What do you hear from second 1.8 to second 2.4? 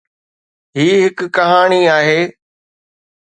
آهي.